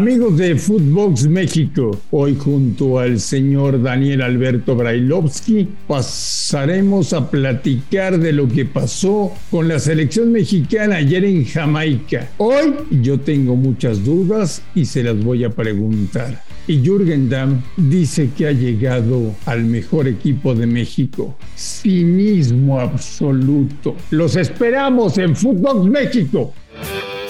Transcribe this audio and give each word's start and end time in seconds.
Amigos 0.00 0.38
de 0.38 0.56
Footbox 0.56 1.26
México, 1.26 1.90
hoy 2.10 2.34
junto 2.34 2.98
al 2.98 3.20
señor 3.20 3.82
Daniel 3.82 4.22
Alberto 4.22 4.74
Brailovsky 4.74 5.68
pasaremos 5.86 7.12
a 7.12 7.30
platicar 7.30 8.18
de 8.18 8.32
lo 8.32 8.48
que 8.48 8.64
pasó 8.64 9.30
con 9.50 9.68
la 9.68 9.78
selección 9.78 10.32
mexicana 10.32 10.96
ayer 10.96 11.22
en 11.26 11.44
Jamaica. 11.44 12.30
Hoy 12.38 12.76
yo 13.02 13.20
tengo 13.20 13.56
muchas 13.56 14.02
dudas 14.02 14.62
y 14.74 14.86
se 14.86 15.02
las 15.02 15.22
voy 15.22 15.44
a 15.44 15.50
preguntar. 15.50 16.44
Y 16.66 16.82
Jürgen 16.82 17.28
Damm 17.28 17.60
dice 17.76 18.30
que 18.34 18.46
ha 18.46 18.52
llegado 18.52 19.34
al 19.44 19.64
mejor 19.64 20.08
equipo 20.08 20.54
de 20.54 20.66
México. 20.66 21.36
Cinismo 21.54 22.80
absoluto. 22.80 23.96
Los 24.10 24.36
esperamos 24.36 25.18
en 25.18 25.36
Footbox 25.36 25.84
México. 25.84 26.54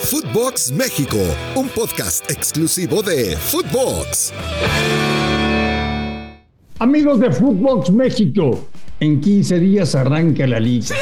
Footbox 0.02 0.72
México, 0.72 1.18
un 1.54 1.68
podcast 1.68 2.28
exclusivo 2.30 3.02
de 3.02 3.36
Footbox. 3.36 4.32
Amigos 6.78 7.20
de 7.20 7.30
Footbox 7.30 7.90
México, 7.90 8.66
en 8.98 9.20
15 9.20 9.60
días 9.60 9.94
arranca 9.94 10.46
la 10.46 10.58
liga. 10.58 10.96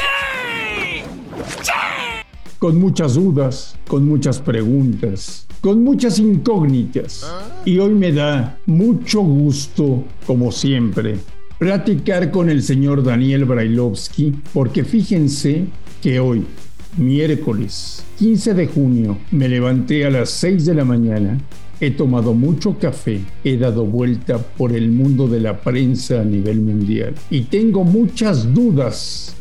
Con 2.59 2.77
muchas 2.77 3.15
dudas, 3.15 3.77
con 3.87 4.05
muchas 4.05 4.39
preguntas, 4.39 5.47
con 5.61 5.81
muchas 5.81 6.19
incógnitas. 6.19 7.25
Y 7.63 7.79
hoy 7.79 7.93
me 7.93 8.11
da 8.11 8.59
mucho 8.65 9.21
gusto, 9.21 10.03
como 10.27 10.51
siempre, 10.51 11.17
platicar 11.57 12.31
con 12.31 12.49
el 12.49 12.61
señor 12.61 13.01
Daniel 13.01 13.45
Brailovsky, 13.45 14.35
porque 14.53 14.83
fíjense 14.83 15.65
que 16.01 16.19
hoy, 16.19 16.45
miércoles 16.97 18.03
15 18.17 18.53
de 18.53 18.67
junio, 18.67 19.17
me 19.31 19.47
levanté 19.47 20.05
a 20.05 20.09
las 20.09 20.29
6 20.31 20.65
de 20.65 20.73
la 20.73 20.83
mañana, 20.83 21.37
he 21.79 21.91
tomado 21.91 22.33
mucho 22.33 22.77
café, 22.77 23.21
he 23.43 23.57
dado 23.57 23.85
vuelta 23.85 24.37
por 24.37 24.73
el 24.73 24.91
mundo 24.91 25.27
de 25.27 25.39
la 25.39 25.61
prensa 25.61 26.21
a 26.21 26.25
nivel 26.25 26.61
mundial 26.61 27.15
y 27.29 27.43
tengo 27.43 27.83
muchas 27.83 28.53
dudas, 28.53 29.35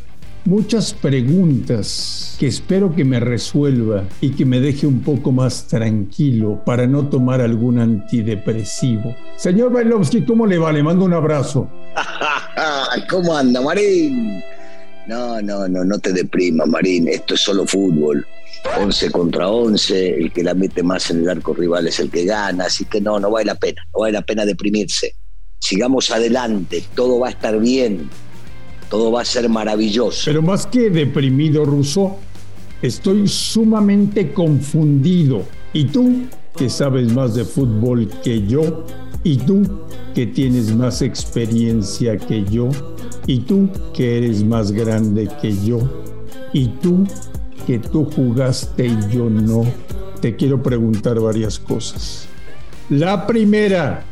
muchas 0.45 0.95
preguntas 0.95 2.37
que 2.39 2.47
espero 2.47 2.95
que 2.95 3.05
me 3.05 3.19
resuelva 3.19 4.05
y 4.21 4.31
que 4.31 4.45
me 4.45 4.61
deje 4.61 4.87
un 4.87 5.01
poco 5.01 5.33
más 5.33 5.67
tranquilo 5.67 6.63
para 6.65 6.87
no 6.87 7.09
tomar 7.09 7.41
algún 7.41 7.81
antidepresivo. 7.81 9.17
Señor 9.37 9.73
Bailovsky, 9.73 10.23
¿cómo 10.23 10.47
le 10.47 10.59
va? 10.59 10.73
Le 10.73 10.85
mando 10.85 11.05
un 11.05 11.15
abrazo. 11.15 11.69
¿Cómo 13.11 13.37
anda, 13.37 13.61
Marín? 13.61 14.41
No, 15.09 15.41
no, 15.41 15.67
no, 15.67 15.85
no 15.85 15.99
te 15.99 16.13
deprima, 16.13 16.67
Marín. 16.67 17.09
Esto 17.09 17.35
es 17.35 17.41
solo 17.41 17.67
fútbol. 17.67 18.27
11 18.79 19.11
contra 19.11 19.49
11, 19.49 20.17
el 20.17 20.33
que 20.33 20.43
la 20.43 20.53
mete 20.53 20.83
más 20.83 21.11
en 21.11 21.23
el 21.23 21.31
arco 21.31 21.55
rival 21.55 21.87
es 21.87 21.99
el 22.01 22.11
que 22.11 22.25
gana, 22.25 22.65
así 22.65 22.85
que 22.85 23.01
no, 23.01 23.19
no 23.19 23.31
vale 23.31 23.47
la 23.47 23.55
pena, 23.55 23.81
no 23.95 24.01
vale 24.01 24.13
la 24.13 24.23
pena 24.23 24.45
deprimirse. 24.45 25.15
Sigamos 25.59 26.11
adelante, 26.11 26.85
todo 26.95 27.21
va 27.21 27.29
a 27.29 27.31
estar 27.31 27.59
bien, 27.59 28.11
todo 28.91 29.11
va 29.13 29.23
a 29.23 29.25
ser 29.25 29.49
maravilloso. 29.49 30.23
Pero 30.27 30.43
más 30.43 30.67
que 30.67 30.91
deprimido, 30.91 31.65
Russo, 31.65 32.19
estoy 32.83 33.29
sumamente 33.29 34.33
confundido. 34.33 35.45
¿Y 35.73 35.87
tú, 35.87 36.27
que 36.59 36.69
sabes 36.69 37.13
más 37.13 37.35
de 37.35 37.45
fútbol 37.45 38.09
que 38.25 38.47
yo? 38.47 38.85
¿Y 39.23 39.37
tú, 39.37 39.63
que 40.15 40.27
tienes 40.27 40.75
más 40.75 41.03
experiencia 41.03 42.17
que 42.17 42.45
yo? 42.45 42.69
¿Y 43.27 43.41
tú, 43.41 43.69
que 43.95 44.19
eres 44.19 44.43
más 44.43 44.73
grande 44.73 45.29
que 45.41 45.55
yo? 45.65 45.79
¿Y 46.53 46.67
tú, 46.67 47.07
que 47.67 47.79
tú 47.79 48.07
jugaste 48.07 48.87
y 48.87 48.99
yo 49.13 49.29
no, 49.31 49.65
te 50.21 50.35
quiero 50.35 50.63
preguntar 50.63 51.21
varias 51.21 51.59
cosas. 51.59 52.27
La 52.89 53.27
primera, 53.27 54.05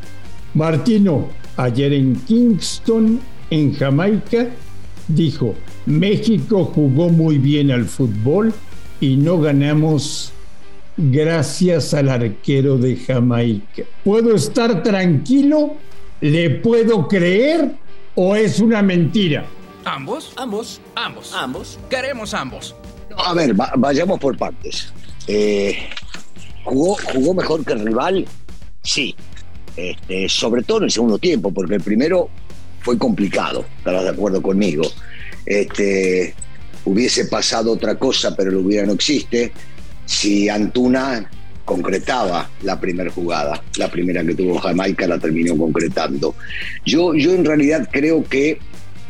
Martino, 0.53 1.27
ayer 1.57 1.93
en 1.93 2.15
Kingston, 2.15 3.19
en 3.49 3.73
Jamaica, 3.73 4.49
dijo, 5.07 5.55
México 5.85 6.65
jugó 6.65 7.09
muy 7.09 7.39
bien 7.39 7.71
al 7.71 7.85
fútbol 7.85 8.53
y 9.01 9.15
no 9.15 9.39
ganamos 9.39 10.31
gracias 10.97 11.93
al 11.93 12.09
arquero 12.09 12.77
de 12.77 12.95
Jamaica. 12.95 13.83
¿Puedo 14.03 14.35
estar 14.35 14.83
tranquilo? 14.83 15.75
¿Le 16.21 16.49
puedo 16.49 17.07
creer 17.07 17.71
o 18.15 18.35
es 18.35 18.59
una 18.59 18.81
mentira? 18.81 19.45
Ambos, 19.85 20.33
ambos, 20.35 20.81
ambos, 20.95 21.33
ambos. 21.33 21.79
Queremos 21.89 22.33
ambos. 22.33 22.75
A 23.15 23.33
ver, 23.33 23.53
vayamos 23.77 24.19
por 24.19 24.37
partes. 24.37 24.91
Eh, 25.27 25.77
¿jugó, 26.63 26.97
¿Jugó 27.13 27.33
mejor 27.33 27.63
que 27.63 27.73
el 27.73 27.85
rival? 27.85 28.25
Sí. 28.83 29.15
Este, 29.75 30.27
sobre 30.27 30.63
todo 30.63 30.79
en 30.79 30.83
el 30.85 30.91
segundo 30.91 31.19
tiempo, 31.19 31.51
porque 31.53 31.75
el 31.75 31.81
primero 31.81 32.29
fue 32.81 32.97
complicado, 32.97 33.65
estarás 33.77 34.03
de 34.03 34.09
acuerdo 34.09 34.41
conmigo. 34.41 34.83
Este, 35.45 36.33
hubiese 36.83 37.25
pasado 37.25 37.71
otra 37.71 37.95
cosa, 37.95 38.35
pero 38.35 38.49
lo 38.49 38.61
hubiera 38.61 38.87
no 38.87 38.93
existe, 38.93 39.51
si 40.07 40.49
Antuna 40.49 41.29
concretaba 41.65 42.49
la 42.63 42.79
primera 42.79 43.11
jugada, 43.11 43.61
la 43.75 43.91
primera 43.91 44.23
que 44.23 44.33
tuvo 44.33 44.57
Jamaica 44.57 45.05
la 45.05 45.19
terminó 45.19 45.55
concretando. 45.57 46.33
Yo, 46.85 47.13
yo 47.13 47.33
en 47.33 47.43
realidad 47.43 47.89
creo 47.91 48.23
que 48.23 48.57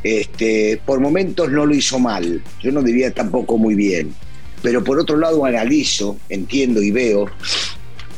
este, 0.03 0.81
por 0.84 1.00
momentos 1.00 1.52
no 1.52 1.68
lo 1.68 1.75
hizo 1.75 2.00
mal, 2.00 2.41
yo 2.62 2.72
no 2.72 2.81
diría 2.81 3.13
tampoco 3.13 3.58
muy 3.58 3.75
bien, 3.75 4.13
pero 4.63 4.84
por 4.84 5.00
otro 5.00 5.18
lado 5.18 5.46
analizo, 5.46 6.18
entiendo 6.30 6.81
y 6.81 6.90
veo 6.90 7.29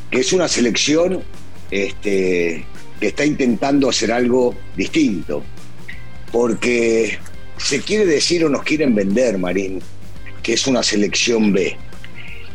que 0.10 0.22
es 0.22 0.32
una 0.32 0.48
selección 0.48 1.22
este, 1.70 2.66
que 3.00 3.08
está 3.08 3.26
intentando 3.26 3.90
hacer 3.90 4.12
algo 4.12 4.56
distinto, 4.78 5.44
porque 6.32 7.20
se 7.58 7.82
quiere 7.82 8.06
decir 8.06 8.46
o 8.46 8.50
nos 8.50 8.64
quieren 8.64 8.96
vender, 8.96 9.38
Marín, 9.38 9.82
que 10.42 10.54
es 10.54 10.66
una 10.66 10.82
selección 10.82 11.52
B. 11.52 11.78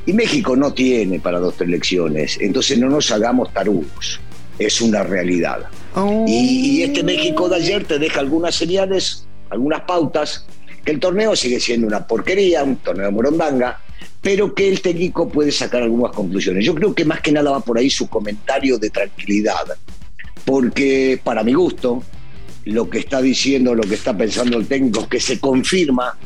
Y 0.07 0.13
México 0.13 0.55
no 0.55 0.73
tiene 0.73 1.19
para 1.19 1.39
dos 1.39 1.55
selecciones, 1.57 2.39
entonces 2.41 2.79
no 2.79 2.89
nos 2.89 3.11
hagamos 3.11 3.53
tarugos, 3.53 4.21
es 4.59 4.81
una 4.81 5.03
realidad. 5.03 5.67
Oh. 5.95 6.25
Y, 6.29 6.83
este 6.83 7.03
México 7.03 7.49
de 7.49 7.57
ayer 7.57 7.85
te 7.85 7.99
deja 7.99 8.21
algunas 8.21 8.55
señales, 8.55 9.27
algunas 9.51 9.83
pautas, 9.83 10.47
que 10.85 10.93
el 10.93 11.01
torneo 11.01 11.35
sigue 11.35 11.59
siendo 11.59 11.87
una 11.87 12.07
porquería, 12.07 12.63
un 12.63 12.77
torneo 12.77 13.07
de 13.07 13.13
morondanga, 13.13 13.81
pero 14.21 14.55
que 14.55 14.69
el 14.69 14.83
técnico 14.83 15.29
puede 15.29 15.53
sacar 15.53 15.83
algunas 15.83 16.13
conclusiones. 16.13 16.65
Yo 16.65 16.75
creo 16.75 16.95
que 16.95 17.05
más 17.05 17.21
que 17.21 17.33
nada 17.33 17.51
va 17.51 17.61
por 17.61 17.79
ahí 17.79 17.89
su 17.89 18.09
comentario 18.09 18.79
de 18.79 18.91
tranquilidad, 18.91 19.65
porque 20.45 21.19
para 21.23 21.43
mi 21.43 21.55
gusto, 21.55 22.03
lo 22.67 22.89
que 22.91 22.99
está 22.99 23.23
diciendo, 23.23 23.75
lo 23.75 23.83
que 23.83 23.95
está 23.95 24.17
pensando 24.17 24.59
el 24.59 24.67
técnico, 24.67 25.09
que 25.09 25.21
se 25.21 25.41
confirma 25.41 26.17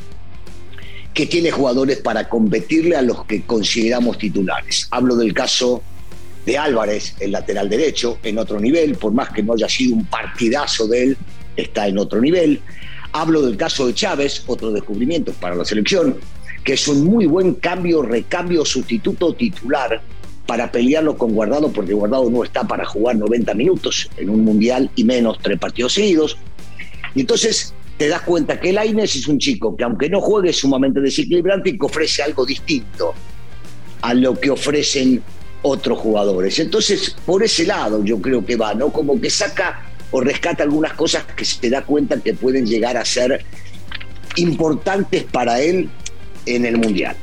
que 1.19 1.25
tiene 1.25 1.51
jugadores 1.51 1.97
para 1.97 2.29
competirle 2.29 2.95
a 2.95 3.01
los 3.01 3.25
que 3.25 3.41
consideramos 3.41 4.17
titulares. 4.17 4.87
Hablo 4.89 5.17
del 5.17 5.33
caso 5.33 5.83
de 6.45 6.57
Álvarez, 6.57 7.13
el 7.19 7.33
lateral 7.33 7.67
derecho, 7.67 8.19
en 8.23 8.37
otro 8.37 8.57
nivel, 8.57 8.95
por 8.95 9.11
más 9.11 9.27
que 9.31 9.43
no 9.43 9.51
haya 9.51 9.67
sido 9.67 9.97
un 9.97 10.05
partidazo 10.05 10.87
de 10.87 11.03
él, 11.03 11.17
está 11.57 11.89
en 11.89 11.97
otro 11.97 12.21
nivel. 12.21 12.61
Hablo 13.11 13.41
del 13.41 13.57
caso 13.57 13.85
de 13.85 13.93
Chávez, 13.93 14.43
otro 14.47 14.71
descubrimiento 14.71 15.33
para 15.33 15.55
la 15.55 15.65
selección, 15.65 16.15
que 16.63 16.71
es 16.71 16.87
un 16.87 17.03
muy 17.03 17.25
buen 17.25 17.55
cambio, 17.55 18.01
recambio, 18.01 18.63
sustituto 18.63 19.33
titular 19.33 20.01
para 20.45 20.71
pelearlo 20.71 21.17
con 21.17 21.33
Guardado, 21.33 21.69
porque 21.69 21.93
Guardado 21.93 22.29
no 22.29 22.45
está 22.45 22.63
para 22.63 22.85
jugar 22.85 23.17
90 23.17 23.55
minutos 23.55 24.09
en 24.15 24.29
un 24.29 24.45
mundial 24.45 24.89
y 24.95 25.03
menos 25.03 25.37
tres 25.41 25.59
partidos 25.59 25.95
seguidos. 25.95 26.37
Y 27.13 27.19
entonces 27.19 27.73
te 27.99 28.07
das 28.07 28.21
cuenta 28.21 28.57
que 28.61 28.69
el 28.69 28.77
Aines 28.77 29.13
es 29.17 29.27
un 29.27 29.37
chico 29.37 29.75
que 29.75 29.83
aunque 29.83 30.09
no 30.09 30.21
juegue 30.21 30.51
es 30.51 30.57
sumamente 30.57 31.01
desequilibrante 31.01 31.71
y 31.71 31.77
que 31.77 31.85
ofrece 31.85 32.23
algo 32.23 32.45
distinto 32.45 33.13
a 34.01 34.13
lo 34.13 34.39
que 34.39 34.49
ofrecen 34.49 35.21
otros 35.63 35.99
jugadores. 35.99 36.57
Entonces, 36.59 37.13
por 37.25 37.43
ese 37.43 37.65
lado 37.65 38.01
yo 38.05 38.21
creo 38.21 38.45
que 38.45 38.55
va, 38.55 38.73
¿no? 38.73 38.89
Como 38.89 39.19
que 39.19 39.29
saca 39.29 39.81
o 40.11 40.21
rescata 40.21 40.63
algunas 40.63 40.93
cosas 40.93 41.25
que 41.25 41.43
se 41.43 41.69
da 41.69 41.83
cuenta 41.83 42.17
que 42.21 42.33
pueden 42.33 42.65
llegar 42.65 42.95
a 42.95 43.03
ser 43.03 43.43
importantes 44.37 45.25
para 45.25 45.59
él 45.59 45.89
en 46.45 46.65
el 46.65 46.77
Mundial. 46.77 47.17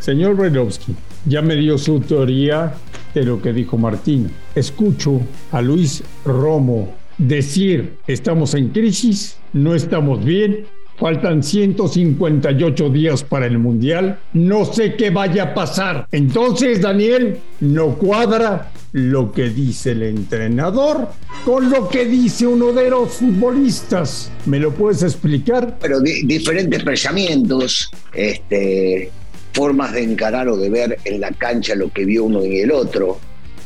Señor 0.00 0.38
Redowski, 0.38 0.96
ya 1.26 1.42
me 1.42 1.54
dio 1.54 1.76
su 1.76 2.00
teoría 2.00 2.72
de 3.12 3.24
lo 3.24 3.42
que 3.42 3.52
dijo 3.52 3.76
Martín. 3.76 4.30
Escucho 4.54 5.20
a 5.50 5.60
Luis 5.60 6.02
Romo 6.24 7.01
decir, 7.18 7.96
estamos 8.06 8.54
en 8.54 8.68
crisis, 8.68 9.38
no 9.52 9.74
estamos 9.74 10.24
bien, 10.24 10.66
Faltan 11.02 11.42
158 11.42 12.88
días 12.90 13.24
para 13.24 13.46
el 13.46 13.58
Mundial. 13.58 14.20
No 14.34 14.64
sé 14.64 14.94
qué 14.94 15.10
vaya 15.10 15.42
a 15.42 15.54
pasar. 15.54 16.06
Entonces, 16.12 16.80
Daniel, 16.80 17.38
no 17.60 17.96
cuadra 17.98 18.70
lo 18.92 19.32
que 19.32 19.48
dice 19.48 19.92
el 19.92 20.02
entrenador 20.02 21.08
con 21.44 21.70
lo 21.70 21.88
que 21.88 22.04
dice 22.04 22.46
uno 22.46 22.72
de 22.72 22.90
los 22.90 23.14
futbolistas. 23.14 24.30
¿Me 24.46 24.60
lo 24.60 24.72
puedes 24.72 25.02
explicar? 25.02 25.76
Pero 25.80 25.98
diferentes 26.00 26.84
pensamientos, 26.84 27.90
este, 28.14 29.10
formas 29.52 29.94
de 29.94 30.04
encarar 30.04 30.48
o 30.48 30.56
de 30.56 30.70
ver 30.70 30.98
en 31.04 31.20
la 31.20 31.32
cancha 31.32 31.74
lo 31.74 31.90
que 31.90 32.04
vio 32.04 32.24
uno 32.24 32.44
y 32.44 32.60
el 32.60 32.70
otro. 32.70 33.18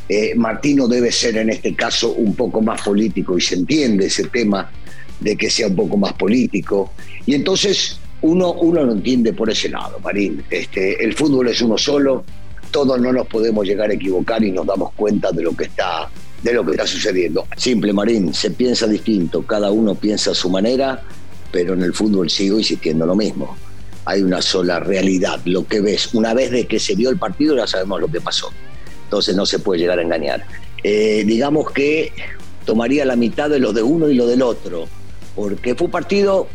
Eh, 0.09 0.33
Martino 0.35 0.87
debe 0.87 1.11
ser 1.11 1.37
en 1.37 1.49
este 1.49 1.75
caso 1.75 2.13
un 2.13 2.33
poco 2.35 2.61
más 2.61 2.81
político 2.81 3.37
y 3.37 3.41
se 3.41 3.55
entiende 3.55 4.05
ese 4.05 4.23
tema 4.25 4.71
de 5.19 5.35
que 5.35 5.49
sea 5.49 5.67
un 5.67 5.75
poco 5.75 5.97
más 5.97 6.13
político. 6.13 6.91
Y 7.25 7.35
entonces 7.35 7.99
uno, 8.21 8.53
uno 8.53 8.83
lo 8.83 8.93
entiende 8.93 9.33
por 9.33 9.49
ese 9.49 9.69
lado, 9.69 9.99
Marín. 9.99 10.43
Este, 10.49 11.03
el 11.03 11.13
fútbol 11.13 11.49
es 11.49 11.61
uno 11.61 11.77
solo, 11.77 12.23
todos 12.71 12.99
no 12.99 13.11
nos 13.11 13.27
podemos 13.27 13.65
llegar 13.65 13.89
a 13.89 13.93
equivocar 13.93 14.43
y 14.43 14.51
nos 14.51 14.65
damos 14.65 14.93
cuenta 14.93 15.31
de 15.31 15.43
lo 15.43 15.55
que 15.55 15.65
está, 15.65 16.09
de 16.41 16.53
lo 16.53 16.65
que 16.65 16.71
está 16.71 16.87
sucediendo. 16.87 17.45
Simple, 17.57 17.93
Marín, 17.93 18.33
se 18.33 18.51
piensa 18.51 18.87
distinto, 18.87 19.45
cada 19.45 19.71
uno 19.71 19.95
piensa 19.95 20.31
a 20.31 20.35
su 20.35 20.49
manera, 20.49 21.03
pero 21.51 21.73
en 21.73 21.83
el 21.83 21.93
fútbol 21.93 22.29
sigo 22.29 22.57
insistiendo 22.57 23.05
lo 23.05 23.15
mismo. 23.15 23.55
Hay 24.05 24.21
una 24.21 24.41
sola 24.41 24.79
realidad, 24.79 25.41
lo 25.45 25.67
que 25.67 25.81
ves. 25.81 26.13
Una 26.13 26.33
vez 26.33 26.51
de 26.51 26.65
que 26.65 26.79
se 26.79 26.95
vio 26.95 27.09
el 27.09 27.17
partido 27.17 27.57
ya 27.57 27.67
sabemos 27.67 27.99
lo 27.99 28.07
que 28.07 28.21
pasó. 28.21 28.51
Entonces 29.07 29.37
no 29.37 29.45
se 29.45 29.59
puede 29.59 29.79
llegar 29.79 29.99
a 29.99 30.01
engañar. 30.01 30.43
Eh, 30.83 31.23
digamos 31.25 31.71
que 31.71 32.11
tomaría 32.65 33.05
la 33.05 33.15
mitad 33.15 33.49
de 33.49 33.59
lo 33.59 33.71
de 33.71 33.81
uno 33.81 34.09
y 34.09 34.15
lo 34.15 34.27
del 34.27 34.41
otro, 34.41 34.85
porque 35.33 35.73
fue 35.73 35.85
un 35.85 35.91
partido 35.91 36.47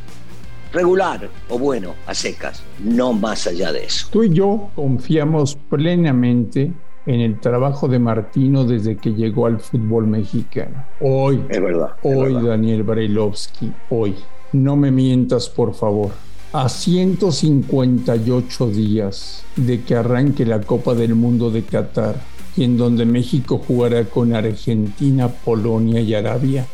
regular 0.72 1.30
o 1.48 1.58
bueno, 1.58 1.94
a 2.06 2.14
secas, 2.14 2.62
no 2.78 3.14
más 3.14 3.46
allá 3.46 3.72
de 3.72 3.84
eso. 3.84 4.08
Tú 4.10 4.24
y 4.24 4.34
yo 4.34 4.68
confiamos 4.74 5.56
plenamente 5.70 6.72
en 7.06 7.20
el 7.20 7.40
trabajo 7.40 7.88
de 7.88 7.98
Martino 7.98 8.64
desde 8.64 8.98
que 8.98 9.14
llegó 9.14 9.46
al 9.46 9.60
fútbol 9.60 10.06
mexicano. 10.06 10.84
Hoy, 11.00 11.42
es 11.48 11.62
verdad. 11.62 11.92
hoy, 12.02 12.34
Daniel 12.34 12.82
Brailovsky, 12.82 13.72
hoy. 13.88 14.14
No 14.52 14.76
me 14.76 14.90
mientas, 14.90 15.48
por 15.48 15.72
favor. 15.74 16.10
A 16.52 16.68
158 16.68 18.68
días 18.68 19.42
de 19.56 19.82
que 19.82 19.94
arranque 19.94 20.44
la 20.44 20.60
Copa 20.60 20.94
del 20.94 21.14
Mundo 21.14 21.50
de 21.50 21.62
Qatar 21.62 22.16
y 22.56 22.64
en 22.64 22.76
donde 22.76 23.04
México 23.04 23.62
jugará 23.66 24.04
con 24.04 24.34
Argentina, 24.34 25.28
Polonia 25.28 26.00
y 26.00 26.14
Arabia, 26.14 26.66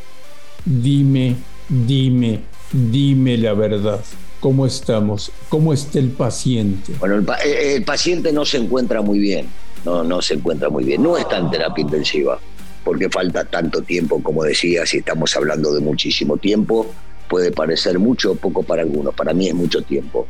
dime, 0.64 1.36
dime, 1.68 2.40
Dime 2.72 3.38
la 3.38 3.54
verdad. 3.54 4.00
¿Cómo 4.40 4.66
estamos? 4.66 5.32
¿Cómo 5.48 5.72
está 5.72 5.98
el 5.98 6.10
paciente? 6.10 6.92
Bueno, 7.00 7.16
el, 7.16 7.84
paciente 7.84 8.32
no 8.32 8.44
se 8.44 8.58
encuentra 8.58 9.00
muy 9.02 9.18
bien. 9.18 9.48
No, 9.84 10.04
no 10.04 10.22
se 10.22 10.34
encuentra 10.34 10.68
muy 10.68 10.84
bien. 10.84 11.02
No 11.02 11.16
está 11.16 11.38
en 11.38 11.50
terapia 11.50 11.82
intensiva, 11.82 12.38
porque 12.84 13.08
falta 13.08 13.44
tanto 13.44 13.82
tiempo, 13.82 14.22
como 14.22 14.44
decía, 14.44 14.86
si 14.86 14.98
estamos 14.98 15.34
hablando 15.34 15.72
de 15.72 15.80
muchísimo 15.80 16.36
tiempo, 16.36 16.86
puede 17.28 17.50
parecer 17.50 17.98
mucho 17.98 18.32
o 18.32 18.34
poco 18.34 18.62
para 18.62 18.82
algunos. 18.82 19.14
Para 19.14 19.32
mí 19.32 19.48
es 19.48 19.54
mucho 19.54 19.82
tiempo. 19.82 20.28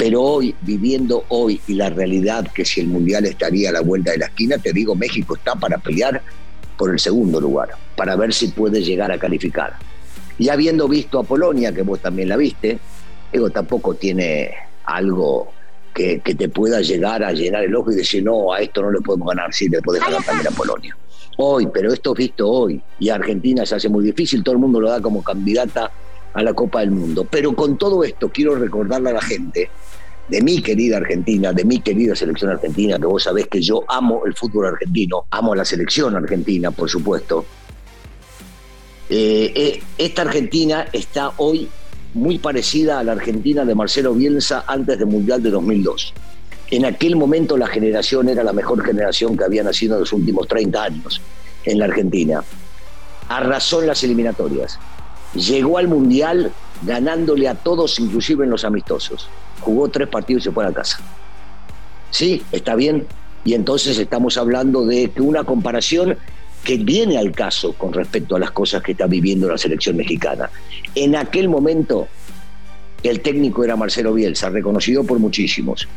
Pero 0.00 0.22
hoy, 0.22 0.54
viviendo 0.62 1.26
hoy 1.28 1.60
y 1.66 1.74
la 1.74 1.90
realidad 1.90 2.50
que 2.54 2.64
si 2.64 2.80
el 2.80 2.86
Mundial 2.86 3.26
estaría 3.26 3.68
a 3.68 3.72
la 3.72 3.82
vuelta 3.82 4.12
de 4.12 4.16
la 4.16 4.26
esquina, 4.28 4.56
te 4.56 4.72
digo, 4.72 4.94
México 4.94 5.36
está 5.36 5.54
para 5.56 5.76
pelear 5.76 6.22
por 6.78 6.90
el 6.90 6.98
segundo 6.98 7.38
lugar, 7.38 7.68
para 7.98 8.16
ver 8.16 8.32
si 8.32 8.48
puede 8.48 8.80
llegar 8.80 9.12
a 9.12 9.18
calificar. 9.18 9.76
Y 10.38 10.48
habiendo 10.48 10.88
visto 10.88 11.18
a 11.18 11.22
Polonia, 11.22 11.74
que 11.74 11.82
vos 11.82 12.00
también 12.00 12.30
la 12.30 12.38
viste, 12.38 12.78
digo, 13.30 13.50
tampoco 13.50 13.92
tiene 13.92 14.54
algo 14.84 15.52
que, 15.92 16.20
te 16.20 16.48
pueda 16.48 16.80
llegar 16.80 17.22
a 17.22 17.32
llenar 17.32 17.64
el 17.64 17.76
ojo 17.76 17.92
y 17.92 17.96
decir, 17.96 18.24
no, 18.24 18.54
a 18.54 18.60
esto 18.60 18.80
no 18.80 18.90
le 18.90 19.02
podemos 19.02 19.28
ganar, 19.28 19.52
sí, 19.52 19.68
le 19.68 19.82
podés 19.82 20.00
ganar 20.00 20.24
también 20.24 20.48
a 20.48 20.52
Polonia. 20.52 20.96
Hoy, 21.36 21.68
pero 21.70 21.92
esto 21.92 22.14
es 22.14 22.18
visto 22.20 22.48
hoy, 22.48 22.80
y 22.98 23.10
Argentina 23.10 23.66
se 23.66 23.74
hace 23.74 23.90
muy 23.90 24.02
difícil, 24.02 24.42
todo 24.42 24.54
el 24.54 24.62
mundo 24.62 24.80
lo 24.80 24.88
da 24.88 25.02
como 25.02 25.22
candidata 25.22 25.92
a 26.34 26.42
la 26.42 26.54
Copa 26.54 26.80
del 26.80 26.90
Mundo. 26.90 27.26
Pero 27.28 27.54
con 27.54 27.76
todo 27.76 28.04
esto 28.04 28.28
quiero 28.28 28.54
recordarle 28.54 29.10
a 29.10 29.14
la 29.14 29.22
gente 29.22 29.70
de 30.28 30.42
mi 30.42 30.62
querida 30.62 30.98
Argentina, 30.98 31.52
de 31.52 31.64
mi 31.64 31.80
querida 31.80 32.14
selección 32.14 32.52
argentina, 32.52 32.98
que 32.98 33.06
vos 33.06 33.24
sabés 33.24 33.48
que 33.48 33.60
yo 33.60 33.84
amo 33.88 34.22
el 34.26 34.34
fútbol 34.34 34.66
argentino, 34.66 35.24
amo 35.30 35.54
la 35.54 35.64
selección 35.64 36.14
argentina, 36.14 36.70
por 36.70 36.88
supuesto, 36.88 37.44
eh, 39.12 39.52
eh, 39.56 39.82
esta 39.98 40.22
Argentina 40.22 40.86
está 40.92 41.32
hoy 41.38 41.68
muy 42.14 42.38
parecida 42.38 43.00
a 43.00 43.04
la 43.04 43.12
Argentina 43.12 43.64
de 43.64 43.74
Marcelo 43.74 44.14
Bielsa 44.14 44.64
antes 44.68 45.00
del 45.00 45.08
Mundial 45.08 45.42
de 45.42 45.50
2002. 45.50 46.14
En 46.70 46.84
aquel 46.84 47.16
momento 47.16 47.56
la 47.56 47.66
generación 47.66 48.28
era 48.28 48.44
la 48.44 48.52
mejor 48.52 48.84
generación 48.84 49.36
que 49.36 49.42
había 49.42 49.64
nacido 49.64 49.94
en 49.96 50.00
los 50.00 50.12
últimos 50.12 50.46
30 50.46 50.82
años 50.82 51.20
en 51.64 51.80
la 51.80 51.86
Argentina. 51.86 52.44
Arrasó 53.28 53.80
en 53.80 53.88
las 53.88 54.04
eliminatorias. 54.04 54.78
Llegó 55.34 55.78
al 55.78 55.88
Mundial 55.88 56.52
ganándole 56.82 57.48
a 57.48 57.54
todos, 57.54 57.98
inclusive 58.00 58.44
en 58.44 58.50
los 58.50 58.64
amistosos. 58.64 59.28
Jugó 59.60 59.88
tres 59.88 60.08
partidos 60.08 60.42
y 60.42 60.44
se 60.44 60.50
fue 60.52 60.66
a 60.66 60.72
casa. 60.72 60.98
Sí, 62.10 62.42
está 62.52 62.74
bien. 62.74 63.06
Y 63.44 63.54
entonces 63.54 63.98
estamos 63.98 64.36
hablando 64.36 64.84
de 64.84 65.10
una 65.18 65.44
comparación 65.44 66.16
que 66.64 66.76
viene 66.76 67.16
al 67.16 67.32
caso 67.32 67.72
con 67.72 67.92
respecto 67.92 68.36
a 68.36 68.38
las 68.38 68.50
cosas 68.50 68.82
que 68.82 68.92
está 68.92 69.06
viviendo 69.06 69.48
la 69.48 69.56
selección 69.56 69.96
mexicana. 69.96 70.50
En 70.94 71.16
aquel 71.16 71.48
momento, 71.48 72.08
el 73.02 73.20
técnico 73.20 73.64
era 73.64 73.76
Marcelo 73.76 74.12
Bielsa, 74.12 74.50
reconocido 74.50 75.04
por 75.04 75.18
muchísimos. 75.18 75.88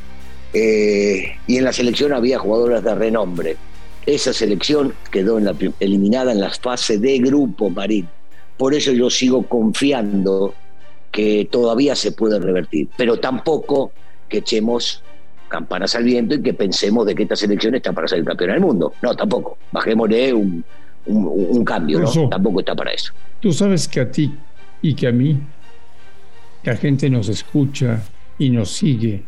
Eh, 0.53 1.35
y 1.47 1.57
en 1.57 1.63
la 1.63 1.73
selección 1.73 2.13
había 2.13 2.39
jugadoras 2.39 2.83
de 2.83 2.95
renombre. 2.95 3.57
Esa 4.05 4.33
selección 4.33 4.93
quedó 5.11 5.39
eliminada 5.79 6.31
en 6.31 6.39
la 6.39 6.49
fase 6.51 6.97
de 6.97 7.17
grupo, 7.19 7.69
Marín. 7.69 8.07
Por 8.57 8.73
eso 8.73 8.91
yo 8.91 9.09
sigo 9.09 9.43
confiando 9.43 10.53
que 11.11 11.47
todavía 11.51 11.95
se 11.95 12.11
puede 12.11 12.39
revertir, 12.39 12.89
pero 12.97 13.19
tampoco 13.19 13.91
que 14.27 14.39
echemos 14.39 15.03
campanas 15.47 15.95
al 15.95 16.03
viento 16.03 16.33
y 16.35 16.41
que 16.41 16.53
pensemos 16.53 17.05
de 17.05 17.13
que 17.13 17.23
esta 17.23 17.35
selección 17.35 17.75
está 17.75 17.93
para 17.93 18.07
ser 18.07 18.23
campeona 18.23 18.53
del 18.53 18.63
mundo. 18.63 18.93
No, 19.01 19.15
tampoco. 19.15 19.57
Bajémosle 19.71 20.33
un, 20.33 20.65
un, 21.05 21.63
cambio, 21.63 21.99
¿no? 21.99 22.29
Tampoco 22.29 22.61
está 22.61 22.75
para 22.75 22.91
eso. 22.91 23.13
Tú 23.39 23.51
sabes 23.51 23.87
que 23.87 23.99
a 23.99 24.09
ti 24.09 24.33
y 24.81 24.95
que 24.95 25.07
a 25.07 25.11
mí, 25.11 25.39
la 26.63 26.75
gente 26.75 27.09
nos 27.09 27.29
escucha 27.29 28.03
y 28.39 28.49
nos 28.49 28.71
sigue 28.71 29.23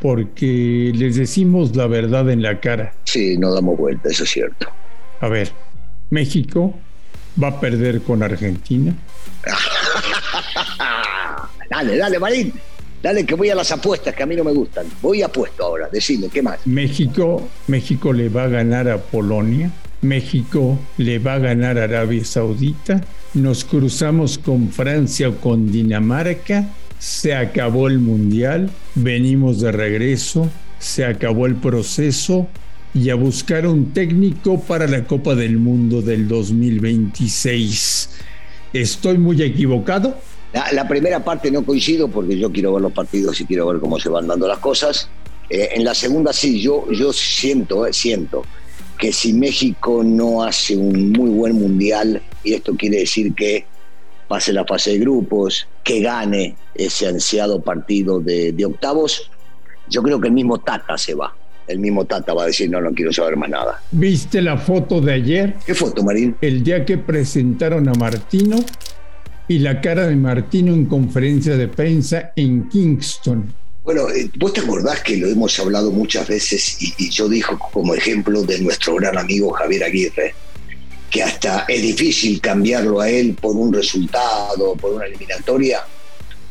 porque 0.00 0.92
les 0.94 1.16
decimos 1.16 1.74
la 1.74 1.86
verdad 1.86 2.30
en 2.30 2.42
la 2.42 2.60
cara. 2.60 2.94
Sí, 3.04 3.36
no 3.36 3.52
damos 3.52 3.76
vuelta, 3.76 4.08
eso 4.08 4.24
es 4.24 4.30
cierto. 4.30 4.68
A 5.20 5.28
ver, 5.28 5.50
México 6.10 6.74
va 7.42 7.48
a 7.48 7.60
perder 7.60 8.02
con 8.02 8.22
Argentina. 8.22 8.94
dale, 11.70 11.96
dale, 11.96 12.18
Marín. 12.18 12.52
Dale, 13.02 13.24
que 13.24 13.34
voy 13.34 13.48
a 13.48 13.54
las 13.54 13.70
apuestas, 13.70 14.14
que 14.14 14.24
a 14.24 14.26
mí 14.26 14.34
no 14.34 14.42
me 14.42 14.52
gustan. 14.52 14.86
Voy 15.00 15.22
a 15.22 15.26
apuesto 15.26 15.64
ahora, 15.64 15.88
decime, 15.90 16.28
¿qué 16.28 16.42
más? 16.42 16.66
México, 16.66 17.48
México 17.68 18.12
le 18.12 18.28
va 18.28 18.44
a 18.44 18.48
ganar 18.48 18.88
a 18.88 18.98
Polonia. 18.98 19.70
México 20.00 20.78
le 20.96 21.18
va 21.18 21.34
a 21.34 21.38
ganar 21.38 21.78
a 21.78 21.84
Arabia 21.84 22.24
Saudita. 22.24 23.00
Nos 23.34 23.64
cruzamos 23.64 24.38
con 24.38 24.70
Francia 24.70 25.28
o 25.28 25.36
con 25.36 25.70
Dinamarca. 25.70 26.68
Se 26.98 27.34
acabó 27.34 27.86
el 27.86 28.00
Mundial. 28.00 28.70
Venimos 28.96 29.60
de 29.60 29.70
regreso. 29.70 30.50
Se 30.80 31.04
acabó 31.04 31.46
el 31.46 31.54
proceso. 31.54 32.48
Y 32.94 33.10
a 33.10 33.14
buscar 33.14 33.66
un 33.66 33.92
técnico 33.92 34.60
para 34.60 34.86
la 34.86 35.04
Copa 35.04 35.34
del 35.34 35.58
Mundo 35.58 36.00
del 36.02 36.26
2026. 36.26 38.10
¿Estoy 38.72 39.18
muy 39.18 39.42
equivocado? 39.42 40.18
La, 40.72 40.88
primera 40.88 41.22
parte 41.22 41.50
no 41.50 41.64
coincido 41.64 42.08
porque 42.08 42.38
yo 42.38 42.50
quiero 42.50 42.72
ver 42.72 42.82
los 42.82 42.92
partidos 42.92 43.40
y 43.40 43.44
quiero 43.44 43.66
ver 43.66 43.80
cómo 43.80 43.98
se 44.00 44.08
van 44.08 44.26
dando 44.26 44.48
las 44.48 44.58
cosas. 44.58 45.10
Eh, 45.50 45.70
en 45.74 45.84
la 45.84 45.94
segunda 45.94 46.32
sí, 46.32 46.60
yo, 46.60 46.90
yo 46.90 47.12
siento, 47.12 47.86
eh, 47.86 47.92
siento 47.92 48.42
que 48.98 49.12
si 49.12 49.32
México 49.32 50.02
no 50.02 50.42
hace 50.42 50.76
un 50.76 51.12
muy 51.12 51.30
buen 51.30 51.54
mundial, 51.54 52.22
y 52.42 52.54
esto 52.54 52.74
quiere 52.74 52.98
decir 52.98 53.34
que 53.34 53.66
pase 54.26 54.52
la 54.52 54.64
fase 54.64 54.92
de 54.92 54.98
grupos, 54.98 55.68
que 55.84 56.00
gane 56.00 56.56
ese 56.74 57.06
ansiado 57.06 57.60
partido 57.60 58.18
de, 58.18 58.52
de 58.52 58.64
octavos, 58.64 59.30
yo 59.88 60.02
creo 60.02 60.20
que 60.20 60.28
el 60.28 60.34
mismo 60.34 60.58
Tata 60.58 60.98
se 60.98 61.14
va. 61.14 61.34
El 61.68 61.78
mismo 61.78 62.04
Tata 62.06 62.32
va 62.34 62.44
a 62.44 62.46
decir, 62.46 62.70
no, 62.70 62.80
no 62.80 62.92
quiero 62.92 63.12
saber 63.12 63.36
más 63.36 63.50
nada. 63.50 63.82
¿Viste 63.90 64.40
la 64.40 64.56
foto 64.56 65.00
de 65.00 65.12
ayer? 65.12 65.54
¿Qué 65.66 65.74
foto, 65.74 66.02
Marín? 66.02 66.34
El 66.40 66.64
día 66.64 66.84
que 66.84 66.96
presentaron 66.96 67.88
a 67.88 67.92
Martino 67.92 68.56
y 69.48 69.58
la 69.58 69.80
cara 69.80 70.06
de 70.06 70.16
Martino 70.16 70.72
en 70.72 70.86
conferencia 70.86 71.56
de 71.56 71.68
prensa 71.68 72.32
en 72.36 72.68
Kingston. 72.68 73.52
Bueno, 73.82 74.10
eh, 74.10 74.30
vos 74.36 74.52
te 74.52 74.60
acordás 74.60 75.00
que 75.00 75.16
lo 75.16 75.28
hemos 75.28 75.58
hablado 75.58 75.90
muchas 75.90 76.28
veces 76.28 76.76
y, 76.80 77.08
yo 77.08 77.26
dijo 77.26 77.58
como 77.72 77.94
ejemplo 77.94 78.42
de 78.42 78.60
nuestro 78.60 78.96
gran 78.96 79.16
amigo 79.16 79.50
Javier 79.52 79.84
Aguirre, 79.84 80.34
que 81.10 81.22
hasta 81.22 81.64
es 81.66 81.80
difícil 81.80 82.38
cambiarlo 82.40 83.00
a 83.00 83.08
él 83.08 83.34
por 83.40 83.56
un 83.56 83.72
resultado, 83.72 84.74
por 84.74 84.92
una 84.92 85.06
eliminatoria. 85.06 85.80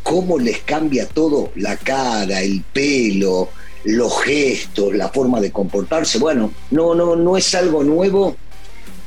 ¿Cómo 0.01 0.39
les 0.39 0.59
cambia 0.59 1.07
todo? 1.07 1.51
La 1.57 1.77
cara, 1.77 2.41
el 2.41 2.63
pelo, 2.73 3.49
los 3.87 4.21
gestos, 4.21 4.93
la 4.93 5.09
forma 5.09 5.39
de 5.39 5.51
comportarse. 5.51 6.19
Bueno, 6.19 6.51
no, 6.71 6.93
no, 6.93 7.15
no 7.15 7.37
es 7.37 7.55
algo 7.55 7.83
nuevo 7.83 8.35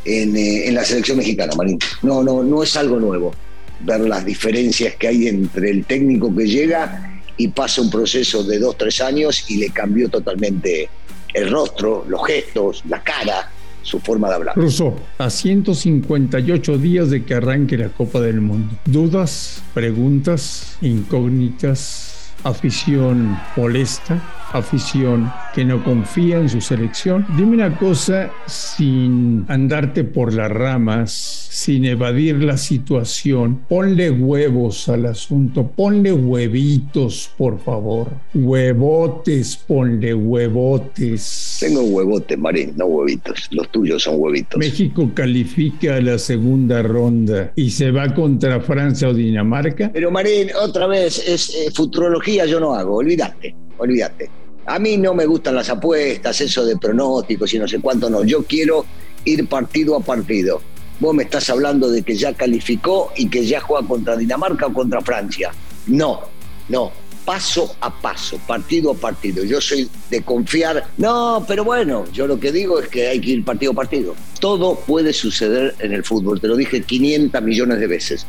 en, 0.05 0.37
eh, 0.37 0.69
en 0.69 0.75
la 0.75 0.85
selección 0.85 1.19
mexicana, 1.19 1.53
Marín. 1.55 1.79
No, 2.03 2.23
no, 2.23 2.43
no 2.43 2.63
es 2.63 2.77
algo 2.77 2.99
nuevo 2.99 3.33
ver 3.81 4.01
las 4.01 4.25
diferencias 4.25 4.95
que 4.97 5.09
hay 5.09 5.29
entre 5.29 5.71
el 5.71 5.85
técnico 5.85 6.35
que 6.35 6.47
llega 6.47 7.21
y 7.37 7.49
pasa 7.49 7.83
un 7.83 7.91
proceso 7.91 8.43
de 8.43 8.59
dos, 8.59 8.77
tres 8.77 9.01
años 9.01 9.45
y 9.49 9.57
le 9.59 9.71
cambió 9.71 10.09
totalmente 10.09 10.89
el 11.35 11.51
rostro, 11.51 12.05
los 12.09 12.27
gestos, 12.27 12.83
la 12.89 13.03
cara. 13.03 13.51
su 13.83 13.99
forma 13.99 14.29
de 14.29 14.35
hablar. 14.35 14.57
Russo, 14.57 14.95
a 15.17 15.31
158 15.31 16.77
días 16.77 17.09
de 17.09 17.25
que 17.25 17.35
arranque 17.35 17.79
la 17.79 17.89
Copa 17.89 18.21
del 18.21 18.43
Mundo. 18.43 18.77
¿Dudas, 18.85 19.63
preguntas, 19.73 20.77
incógnitas, 20.83 22.31
afición 22.45 23.39
molesta? 23.57 24.40
Afición 24.53 25.33
que 25.55 25.65
no 25.65 25.83
confía 25.83 26.39
en 26.39 26.49
su 26.49 26.61
selección. 26.61 27.27
Dime 27.37 27.55
una 27.55 27.79
cosa 27.79 28.31
sin 28.47 29.45
andarte 29.49 30.05
por 30.05 30.33
las 30.33 30.51
ramas, 30.51 31.13
sin 31.13 31.85
evadir 31.85 32.43
la 32.43 32.57
situación. 32.57 33.61
Ponle 33.69 34.11
huevos 34.11 34.89
al 34.89 35.07
asunto, 35.07 35.67
ponle 35.67 36.13
huevitos, 36.13 37.31
por 37.37 37.61
favor. 37.61 38.09
Huevotes, 38.35 39.57
ponle 39.57 40.15
huevotes. 40.15 41.59
Tengo 41.61 41.83
huevotes, 41.83 42.39
Marín, 42.39 42.73
no 42.77 42.87
huevitos. 42.87 43.49
Los 43.51 43.69
tuyos 43.71 44.03
son 44.03 44.15
huevitos. 44.19 44.59
México 44.59 45.11
califica 45.15 45.97
a 45.97 46.01
la 46.01 46.19
segunda 46.19 46.83
ronda 46.83 47.53
y 47.57 47.71
se 47.71 47.91
va 47.91 48.15
contra 48.15 48.61
Francia 48.61 49.09
o 49.09 49.15
Dinamarca. 49.15 49.91
Pero 49.93 50.11
Marín, 50.11 50.49
otra 50.61 50.87
vez, 50.87 51.19
es 51.27 51.55
eh, 51.55 51.71
futurología 51.73 52.47
yo 52.47 52.61
no 52.61 52.75
hago, 52.75 52.97
olvídate, 52.97 53.55
olvídate. 53.79 54.40
A 54.67 54.79
mí 54.79 54.97
no 54.97 55.15
me 55.15 55.27
gustan 55.27 55.55
las 55.55 55.69
apuestas, 55.69 56.41
eso 56.41 56.65
de 56.65 56.77
pronósticos 56.77 57.53
y 57.55 57.59
no 57.59 57.67
sé 57.67 57.81
cuánto, 57.81 58.09
no. 58.11 58.25
Yo 58.25 58.45
quiero 58.45 58.85
ir 59.25 59.49
partido 59.49 59.97
a 59.97 60.01
partido. 60.01 60.61
Vos 61.01 61.15
me 61.15 61.23
estás 61.23 61.49
hablando 61.49 61.91
de 61.91 62.03
que 62.03 62.15
ya 62.15 62.35
calificó 62.35 63.11
y 63.17 63.29
que 63.29 63.47
ya 63.47 63.61
juega 63.61 63.87
contra 63.87 64.17
Dinamarca 64.17 64.67
o 64.67 64.73
contra 64.73 65.01
Francia. 65.01 65.51
No, 65.87 66.21
no. 66.69 66.93
Paso 67.25 67.77
a 67.81 67.91
paso, 68.01 68.39
partido 68.47 68.91
a 68.91 68.95
partido. 68.95 69.45
Yo 69.45 69.61
soy 69.61 69.89
de 70.11 70.23
confiar. 70.23 70.89
No, 70.97 71.45
pero 71.47 71.65
bueno, 71.65 72.05
yo 72.13 72.27
lo 72.27 72.41
que 72.41 72.51
digo 72.51 72.81
es 72.81 72.89
que 72.89 73.09
hay 73.09 73.21
que 73.21 73.31
ir 73.31 73.45
partido 73.45 73.73
a 73.73 73.75
partido. 73.75 74.15
Todo 74.41 74.75
puede 74.75 75.13
suceder 75.13 75.75
en 75.79 75.93
el 75.93 76.03
fútbol. 76.03 76.41
Te 76.41 76.49
lo 76.49 76.57
dije 76.57 76.83
500 76.83 77.43
millones 77.43 77.79
de 77.79 77.87
veces. 77.87 78.27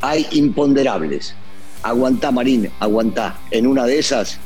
Hay 0.00 0.26
imponderables. 0.32 1.34
Aguantá, 1.82 2.30
Marín, 2.30 2.70
aguantá. 2.80 3.38
En 3.50 3.66
una 3.66 3.84
de 3.86 3.98
esas 3.98 4.38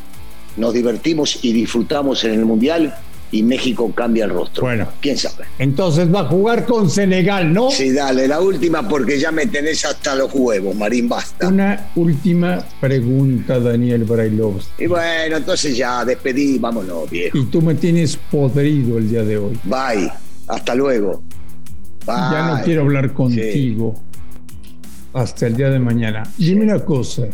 nos 0.58 0.74
divertimos 0.74 1.38
y 1.42 1.52
disfrutamos 1.52 2.24
en 2.24 2.34
el 2.34 2.44
Mundial 2.44 2.94
y 3.30 3.42
México 3.42 3.92
cambia 3.94 4.24
el 4.24 4.30
rostro. 4.30 4.62
Bueno, 4.62 4.88
quién 5.00 5.16
sabe. 5.16 5.44
Entonces 5.58 6.12
va 6.12 6.20
a 6.20 6.24
jugar 6.24 6.64
con 6.64 6.88
Senegal, 6.88 7.52
¿no? 7.52 7.70
Sí, 7.70 7.92
dale, 7.92 8.26
la 8.26 8.40
última 8.40 8.88
porque 8.88 9.18
ya 9.18 9.30
me 9.30 9.46
tenés 9.46 9.84
hasta 9.84 10.14
los 10.14 10.32
huevos, 10.32 10.74
Marín, 10.74 11.08
basta. 11.08 11.48
Una 11.48 11.90
última 11.94 12.64
pregunta, 12.80 13.58
Daniel 13.60 14.04
Brailovsky. 14.04 14.84
Y 14.84 14.86
bueno, 14.86 15.36
entonces 15.36 15.76
ya 15.76 16.04
despedí, 16.04 16.58
vámonos, 16.58 17.10
viejo. 17.10 17.36
Y 17.36 17.44
tú 17.46 17.60
me 17.60 17.74
tienes 17.74 18.16
podrido 18.16 18.98
el 18.98 19.10
día 19.10 19.22
de 19.24 19.36
hoy. 19.36 19.58
Bye, 19.64 20.10
hasta 20.46 20.74
luego. 20.74 21.22
Bye. 22.06 22.16
Ya 22.32 22.56
no 22.56 22.64
quiero 22.64 22.82
hablar 22.82 23.12
contigo 23.12 23.94
hasta 25.12 25.46
el 25.46 25.56
día 25.56 25.68
de 25.70 25.78
mañana. 25.78 26.22
Dime 26.38 26.64
una 26.64 26.84
cosa. 26.84 27.24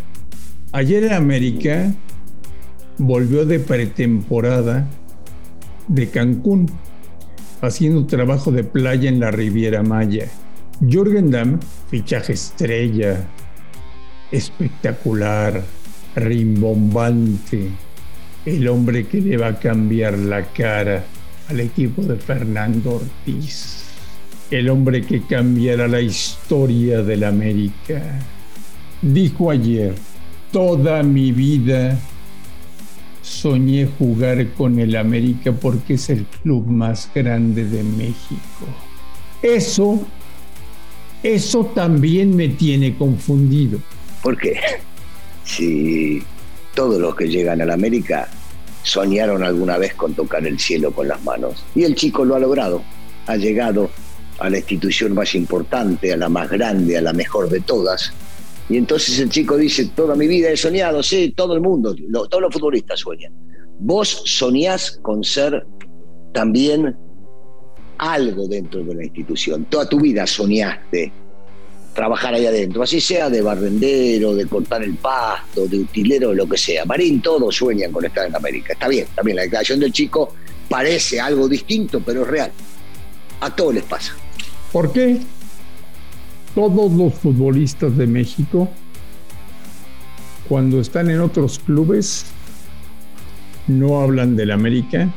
Ayer 0.72 1.04
en 1.04 1.12
América 1.12 1.94
volvió 2.98 3.44
de 3.44 3.58
pretemporada 3.58 4.86
de 5.88 6.08
Cancún, 6.08 6.70
haciendo 7.60 8.06
trabajo 8.06 8.52
de 8.52 8.64
playa 8.64 9.08
en 9.08 9.20
la 9.20 9.30
Riviera 9.30 9.82
Maya. 9.82 10.28
Jürgen 10.80 11.30
Damm, 11.30 11.60
fichaje 11.90 12.32
estrella, 12.32 13.28
espectacular, 14.30 15.62
rimbombante, 16.16 17.70
el 18.44 18.68
hombre 18.68 19.06
que 19.06 19.20
le 19.20 19.36
va 19.36 19.48
a 19.48 19.58
cambiar 19.58 20.18
la 20.18 20.44
cara 20.52 21.04
al 21.48 21.60
equipo 21.60 22.02
de 22.02 22.16
Fernando 22.16 22.96
Ortiz, 22.96 23.84
el 24.50 24.68
hombre 24.68 25.02
que 25.02 25.22
cambiará 25.22 25.88
la 25.88 26.00
historia 26.00 27.02
de 27.02 27.16
la 27.16 27.28
América. 27.28 28.02
Dijo 29.02 29.50
ayer, 29.50 29.94
toda 30.50 31.02
mi 31.02 31.32
vida 31.32 31.98
soñé 33.24 33.88
jugar 33.98 34.52
con 34.52 34.78
el 34.78 34.94
América 34.96 35.50
porque 35.52 35.94
es 35.94 36.10
el 36.10 36.26
club 36.26 36.66
más 36.66 37.10
grande 37.14 37.64
de 37.64 37.82
México. 37.82 38.66
Eso, 39.42 40.06
eso 41.22 41.64
también 41.74 42.36
me 42.36 42.48
tiene 42.48 42.94
confundido. 42.96 43.78
¿Por 44.22 44.36
qué? 44.36 44.60
Si 45.44 46.22
todos 46.74 47.00
los 47.00 47.14
que 47.14 47.28
llegan 47.28 47.62
al 47.62 47.70
América 47.70 48.28
soñaron 48.82 49.42
alguna 49.42 49.78
vez 49.78 49.94
con 49.94 50.12
tocar 50.12 50.46
el 50.46 50.58
cielo 50.58 50.92
con 50.92 51.08
las 51.08 51.22
manos. 51.24 51.64
Y 51.74 51.84
el 51.84 51.94
chico 51.94 52.26
lo 52.26 52.36
ha 52.36 52.38
logrado. 52.38 52.82
Ha 53.26 53.36
llegado 53.36 53.90
a 54.38 54.50
la 54.50 54.58
institución 54.58 55.14
más 55.14 55.34
importante, 55.34 56.12
a 56.12 56.18
la 56.18 56.28
más 56.28 56.50
grande, 56.50 56.98
a 56.98 57.00
la 57.00 57.14
mejor 57.14 57.48
de 57.48 57.60
todas, 57.60 58.12
y 58.68 58.76
entonces 58.78 59.18
el 59.18 59.28
chico 59.28 59.56
dice, 59.56 59.90
toda 59.94 60.14
mi 60.14 60.26
vida 60.26 60.50
he 60.50 60.56
soñado, 60.56 61.02
sí, 61.02 61.35
todo 61.37 61.54
el 61.54 61.61
mundo, 61.61 61.94
todos 62.30 62.40
los 62.40 62.52
futbolistas 62.52 63.00
sueñan. 63.00 63.33
Vos 63.78 64.23
soñás 64.25 64.99
con 65.02 65.23
ser 65.23 65.66
también 66.33 66.97
algo 67.99 68.49
dentro 68.49 68.83
de 68.83 68.94
la 68.94 69.04
institución. 69.04 69.66
Toda 69.66 69.88
tu 69.88 70.00
vida 70.00 70.26
soñaste 70.26 71.12
trabajar 71.94 72.35
ahí 72.35 72.44
adentro, 72.47 72.83
así 72.83 73.00
sea 73.00 73.30
de 73.30 73.40
barrendero, 73.40 74.35
de 74.35 74.47
cortar 74.47 74.83
el 74.83 74.94
pasto, 74.97 75.66
de 75.66 75.78
utilero, 75.78 76.35
lo 76.35 76.49
que 76.49 76.59
sea. 76.59 76.85
Marín, 76.85 77.23
todos 77.23 77.54
sueñan 77.54 77.92
con 77.92 78.04
estar 78.04 78.26
en 78.26 78.35
América. 78.35 78.73
Está 78.73 78.88
bien, 78.88 79.06
también 79.14 79.37
la 79.37 79.42
declaración 79.42 79.78
del 79.78 79.92
chico 79.92 80.35
parece 80.68 81.21
algo 81.21 81.49
distinto, 81.49 82.02
pero 82.04 82.23
es 82.23 82.28
real. 82.28 82.50
A 83.40 83.54
todos 83.54 83.75
les 83.75 83.85
pasa. 83.85 84.12
¿Por 84.73 84.92
qué? 84.92 85.18
Todos 86.54 86.92
los 86.92 87.14
futbolistas 87.14 87.96
de 87.96 88.06
México, 88.06 88.68
cuando 90.49 90.80
están 90.80 91.11
en 91.11 91.20
otros 91.20 91.58
clubes, 91.58 92.26
no 93.66 94.00
hablan 94.00 94.37
del 94.37 94.50
América 94.50 95.12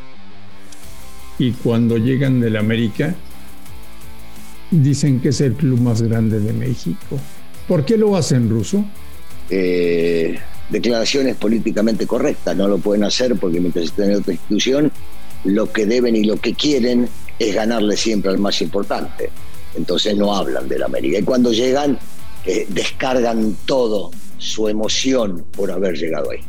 y 1.37 1.51
cuando 1.51 1.97
llegan 1.97 2.39
del 2.39 2.57
América, 2.57 3.13
dicen 4.71 5.19
que 5.19 5.29
es 5.29 5.41
el 5.41 5.53
club 5.53 5.79
más 5.79 6.01
grande 6.01 6.39
de 6.39 6.53
México. 6.53 7.19
¿Por 7.67 7.85
qué 7.85 7.97
lo 7.97 8.15
hacen 8.15 8.49
ruso? 8.49 8.83
Eh, 9.49 10.39
declaraciones 10.69 11.35
políticamente 11.35 12.07
correctas, 12.07 12.55
no 12.55 12.67
lo 12.67 12.79
pueden 12.79 13.03
hacer 13.03 13.35
porque 13.35 13.59
mientras 13.59 13.85
estén 13.85 14.11
en 14.11 14.17
otra 14.17 14.33
institución, 14.33 14.91
lo 15.43 15.71
que 15.71 15.85
deben 15.85 16.15
y 16.15 16.23
lo 16.23 16.37
que 16.37 16.53
quieren 16.53 17.07
es 17.37 17.53
ganarle 17.53 17.95
siempre 17.95 18.31
al 18.31 18.39
más 18.39 18.61
importante 18.61 19.29
entonces 19.77 20.17
no 20.17 20.35
hablan 20.35 20.67
del 20.67 20.83
América. 20.83 21.19
Y 21.19 21.23
cuando 21.23 21.53
llegan, 21.53 21.97
eh, 22.45 22.65
descargan 22.69 23.55
todo 23.65 24.11
su 24.37 24.67
emoción 24.67 25.45
por 25.51 25.71
haber 25.71 25.95
llegado 25.95 26.31
ahí. 26.31 26.39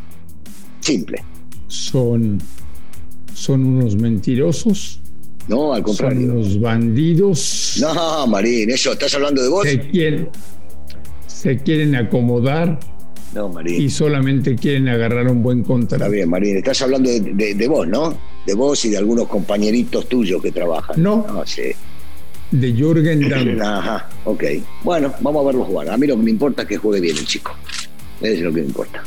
Simple. 0.80 1.22
Son, 1.68 2.40
son 3.34 3.64
unos 3.64 3.96
mentirosos. 3.96 5.00
No, 5.46 5.72
al 5.72 5.82
contrario. 5.82 6.20
Son 6.20 6.30
unos 6.30 6.60
bandidos. 6.60 7.78
No, 7.80 8.26
Marín, 8.26 8.70
eso, 8.70 8.92
¿estás 8.92 9.14
hablando 9.14 9.42
de 9.42 9.48
vos? 9.48 9.64
Se 9.64 9.80
quieren, 9.80 10.28
se 11.26 11.58
quieren 11.58 11.94
acomodar. 11.94 12.78
No, 13.34 13.48
Marín. 13.50 13.80
Y 13.80 13.90
solamente 13.90 14.56
quieren 14.56 14.88
agarrar 14.88 15.28
un 15.28 15.42
buen 15.42 15.62
contrato. 15.62 15.96
Está 15.96 16.08
bien, 16.08 16.30
Marín. 16.30 16.56
Estás 16.56 16.80
hablando 16.82 17.10
de, 17.10 17.68
vos, 17.68 17.86
¿no? 17.86 18.16
De 18.46 18.54
vos 18.54 18.82
y 18.86 18.90
de 18.90 18.96
algunos 18.96 19.28
compañeritos 19.28 20.08
tuyos 20.08 20.42
que 20.42 20.50
trabajan. 20.50 21.02
No. 21.02 21.26
No, 21.28 21.46
sí 21.46 21.72
de 22.50 22.72
Jürgen 22.72 23.28
Damm. 23.28 23.60
Ajá, 23.62 24.08
ok. 24.24 24.44
Bueno, 24.82 25.12
vamos 25.20 25.42
a 25.42 25.46
verlo 25.46 25.64
jugar. 25.64 25.90
A 25.90 25.96
mí 25.96 26.06
lo 26.06 26.16
que 26.16 26.22
me 26.22 26.30
importa 26.30 26.62
es 26.62 26.68
que 26.68 26.76
juegue 26.76 27.00
bien 27.00 27.16
el 27.16 27.26
chico. 27.26 27.54
Es 28.20 28.40
lo 28.40 28.52
que 28.52 28.60
me 28.60 28.66
importa. 28.66 29.02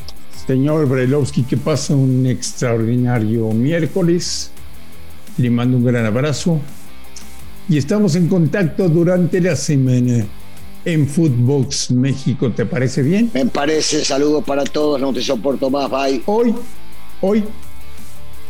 Señor 0.47 0.87
Brailovsky, 0.87 1.43
que 1.43 1.57
pasa 1.57 1.95
un 1.95 2.25
extraordinario 2.25 3.51
miércoles. 3.51 4.51
Le 5.37 5.49
mando 5.49 5.77
un 5.77 5.85
gran 5.85 6.05
abrazo. 6.05 6.59
Y 7.69 7.77
estamos 7.77 8.15
en 8.15 8.27
contacto 8.27 8.89
durante 8.89 9.39
la 9.39 9.55
semana 9.55 10.25
en 10.83 11.07
Footbox 11.07 11.91
México. 11.91 12.51
¿Te 12.51 12.65
parece 12.65 13.01
bien? 13.03 13.31
Me 13.33 13.45
parece. 13.45 14.03
Saludos 14.03 14.43
para 14.45 14.63
todos. 14.63 14.99
No 14.99 15.13
te 15.13 15.21
soporto 15.21 15.69
más. 15.69 15.89
Bye. 15.89 16.21
Hoy, 16.25 16.53
hoy 17.21 17.43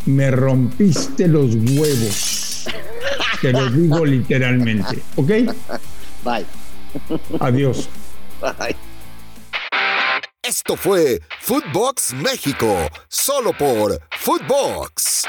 me 0.06 0.32
rompiste 0.32 1.28
los 1.28 1.56
huevos. 1.56 2.41
Te 3.42 3.52
lo 3.52 3.70
digo 3.70 4.06
literalmente. 4.06 5.02
¿Ok? 5.16 5.30
Bye. 6.24 6.46
Adiós. 7.40 7.90
Bye. 8.40 8.76
Esto 10.44 10.76
fue 10.76 11.22
Footbox 11.40 12.14
México, 12.14 12.88
solo 13.08 13.54
por 13.54 14.00
Footbox. 14.12 15.24